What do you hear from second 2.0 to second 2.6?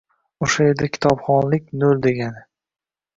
degani.